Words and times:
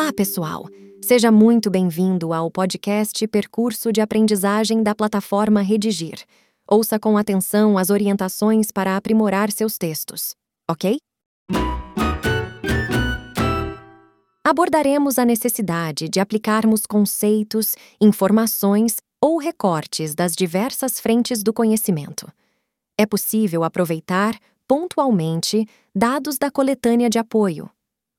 Olá, 0.00 0.12
pessoal! 0.12 0.64
Seja 1.02 1.28
muito 1.32 1.68
bem-vindo 1.68 2.32
ao 2.32 2.48
podcast 2.52 3.26
Percurso 3.26 3.92
de 3.92 4.00
Aprendizagem 4.00 4.80
da 4.80 4.94
plataforma 4.94 5.60
Redigir. 5.60 6.24
Ouça 6.70 7.00
com 7.00 7.18
atenção 7.18 7.76
as 7.76 7.90
orientações 7.90 8.70
para 8.70 8.96
aprimorar 8.96 9.50
seus 9.50 9.76
textos, 9.76 10.36
ok? 10.70 10.98
Abordaremos 14.46 15.18
a 15.18 15.24
necessidade 15.24 16.08
de 16.08 16.20
aplicarmos 16.20 16.86
conceitos, 16.86 17.74
informações 18.00 18.98
ou 19.20 19.36
recortes 19.36 20.14
das 20.14 20.36
diversas 20.36 21.00
frentes 21.00 21.42
do 21.42 21.52
conhecimento. 21.52 22.30
É 22.96 23.04
possível 23.04 23.64
aproveitar, 23.64 24.38
pontualmente, 24.68 25.66
dados 25.92 26.38
da 26.38 26.52
coletânea 26.52 27.10
de 27.10 27.18
apoio. 27.18 27.68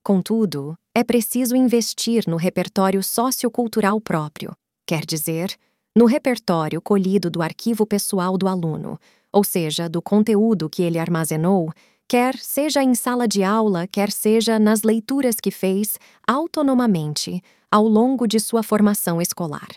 Contudo, 0.03 0.77
é 0.99 1.03
preciso 1.03 1.55
investir 1.55 2.25
no 2.27 2.35
repertório 2.35 3.01
sociocultural 3.01 4.01
próprio, 4.01 4.53
quer 4.85 5.05
dizer, 5.05 5.55
no 5.95 6.05
repertório 6.05 6.81
colhido 6.81 7.29
do 7.29 7.41
arquivo 7.41 7.85
pessoal 7.85 8.37
do 8.37 8.49
aluno, 8.49 8.99
ou 9.31 9.41
seja, 9.41 9.87
do 9.87 10.01
conteúdo 10.01 10.69
que 10.69 10.83
ele 10.83 10.99
armazenou, 10.99 11.71
quer 12.05 12.35
seja 12.35 12.83
em 12.83 12.93
sala 12.95 13.29
de 13.29 13.41
aula, 13.41 13.87
quer 13.87 14.11
seja 14.11 14.59
nas 14.59 14.81
leituras 14.81 15.35
que 15.41 15.51
fez 15.51 15.97
autonomamente 16.27 17.41
ao 17.71 17.87
longo 17.87 18.27
de 18.27 18.37
sua 18.37 18.61
formação 18.61 19.21
escolar. 19.21 19.69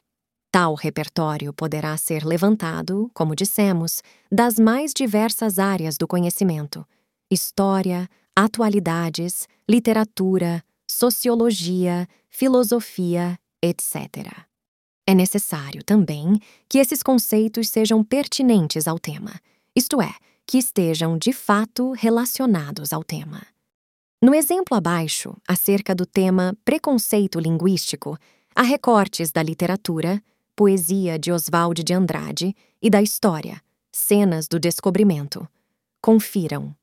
Tal 0.51 0.75
repertório 0.75 1.53
poderá 1.53 1.97
ser 1.97 2.25
levantado, 2.25 3.09
como 3.15 3.37
dissemos, 3.37 4.03
das 4.31 4.59
mais 4.59 4.93
diversas 4.93 5.61
áreas 5.61 5.97
do 5.97 6.09
conhecimento: 6.09 6.85
história, 7.31 8.09
atualidades, 8.35 9.47
literatura, 9.69 10.65
sociologia, 10.93 12.07
filosofia, 12.29 13.39
etc. 13.63 14.45
É 15.07 15.15
necessário 15.15 15.83
também 15.83 16.39
que 16.69 16.79
esses 16.79 17.03
conceitos 17.03 17.69
sejam 17.69 18.05
pertinentes 18.05 18.87
ao 18.87 18.99
tema, 18.99 19.41
isto 19.75 20.01
é, 20.01 20.15
que 20.47 20.59
estejam 20.59 21.17
de 21.17 21.33
fato 21.33 21.93
relacionados 21.93 22.93
ao 22.93 23.03
tema. 23.03 23.43
No 24.23 24.35
exemplo 24.35 24.77
abaixo, 24.77 25.35
acerca 25.49 25.95
do 25.95 26.07
tema 26.07 26.57
preconceito 26.65 27.41
linguístico, 27.41 28.17
há 28.55 28.63
recortes 28.63 29.33
da 29.33 29.43
literatura, 29.43 30.23
poesia 30.55 31.19
de 31.19 31.33
Oswald 31.33 31.83
de 31.83 31.95
Andrade 31.95 32.55
e 32.81 32.91
da 32.91 33.01
história, 33.03 33.61
cenas 33.91 34.47
do 34.47 34.61
descobrimento. 34.61 35.49
Confiram. 36.01 36.77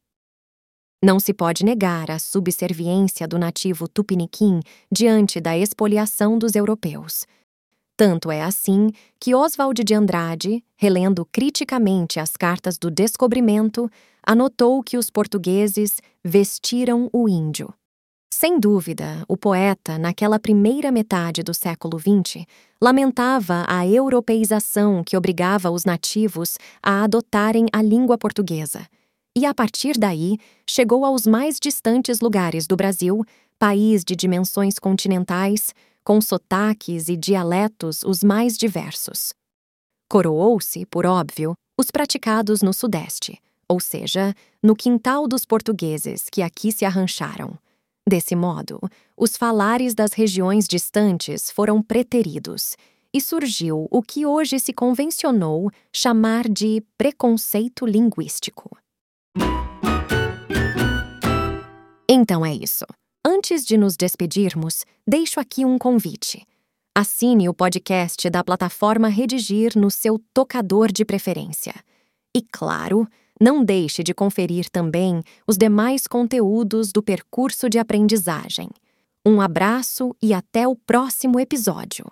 Não 1.02 1.18
se 1.18 1.34
pode 1.34 1.64
negar 1.64 2.12
a 2.12 2.20
subserviência 2.20 3.26
do 3.26 3.40
nativo 3.40 3.88
tupiniquim 3.88 4.60
diante 4.92 5.40
da 5.40 5.58
expoliação 5.58 6.38
dos 6.38 6.56
europeus. 6.58 7.26
Tanto 7.96 8.30
é 8.30 8.42
assim 8.42 8.90
que 9.18 9.34
Oswald 9.34 9.82
de 9.82 9.94
Andrade, 9.94 10.62
relendo 10.76 11.26
criticamente 11.32 12.20
as 12.20 12.32
cartas 12.36 12.78
do 12.78 12.92
descobrimento, 12.92 13.90
anotou 14.22 14.84
que 14.84 14.98
os 14.98 15.10
portugueses 15.10 16.02
vestiram 16.22 17.10
o 17.14 17.30
índio. 17.30 17.74
Sem 18.30 18.60
dúvida, 18.60 19.24
o 19.26 19.38
poeta, 19.38 19.98
naquela 19.98 20.38
primeira 20.38 20.92
metade 20.92 21.42
do 21.44 21.54
século 21.54 21.98
XX, 21.98 22.46
lamentava 22.82 23.66
a 23.70 23.88
europeização 23.88 25.02
que 25.04 25.16
obrigava 25.16 25.72
os 25.72 25.86
nativos 25.86 26.58
a 26.84 27.04
adotarem 27.04 27.68
a 27.72 27.82
língua 27.82 28.18
portuguesa 28.18 28.86
e, 29.38 29.46
a 29.46 29.54
partir 29.54 29.98
daí, 29.98 30.38
chegou 30.68 31.06
aos 31.06 31.26
mais 31.26 31.58
distantes 31.60 32.20
lugares 32.20 32.68
do 32.68 32.76
Brasil, 32.76 33.24
país 33.58 34.04
de 34.04 34.16
dimensões 34.16 34.80
continentais, 34.80 35.74
com 36.04 36.20
sotaques 36.20 37.10
e 37.10 37.16
dialetos 37.16 38.04
os 38.04 38.24
mais 38.24 38.58
diversos. 38.58 39.34
Coroou-se, 40.10 40.86
por 40.88 41.06
óbvio, 41.06 41.54
os 41.78 41.92
praticados 41.92 42.62
no 42.62 42.74
Sudeste, 42.74 43.40
ou 43.68 43.80
seja, 43.80 44.34
no 44.62 44.76
quintal 44.76 45.28
dos 45.28 45.46
portugueses 45.46 46.26
que 46.32 46.42
aqui 46.42 46.72
se 46.72 46.84
arrancharam. 46.84 47.58
Desse 48.08 48.36
modo, 48.36 48.80
os 49.16 49.38
falares 49.38 49.94
das 49.94 50.14
regiões 50.14 50.68
distantes 50.68 51.52
foram 51.52 51.80
preteridos 51.80 52.76
e 53.14 53.22
surgiu 53.22 53.88
o 53.92 54.02
que 54.02 54.26
hoje 54.26 54.60
se 54.60 54.74
convencionou 54.74 55.70
chamar 55.94 56.50
de 56.50 56.84
preconceito 56.98 57.86
linguístico. 57.86 58.76
Então 62.12 62.44
é 62.44 62.52
isso. 62.52 62.86
Antes 63.24 63.64
de 63.64 63.78
nos 63.78 63.96
despedirmos, 63.96 64.84
deixo 65.08 65.40
aqui 65.40 65.64
um 65.64 65.78
convite. 65.78 66.44
Assine 66.98 67.48
o 67.48 67.54
podcast 67.54 68.28
da 68.32 68.44
plataforma 68.44 69.08
Redigir 69.10 69.78
no 69.78 69.92
seu 69.92 70.20
tocador 70.34 70.92
de 70.92 71.06
preferência. 71.06 71.76
E, 72.36 72.42
claro, 72.42 73.08
não 73.40 73.64
deixe 73.64 74.02
de 74.02 74.12
conferir 74.12 74.72
também 74.72 75.22
os 75.48 75.56
demais 75.56 76.08
conteúdos 76.08 76.92
do 76.92 77.04
percurso 77.04 77.70
de 77.70 77.78
aprendizagem. 77.78 78.70
Um 79.24 79.40
abraço 79.40 80.16
e 80.20 80.34
até 80.34 80.68
o 80.68 80.76
próximo 80.76 81.40
episódio. 81.40 82.12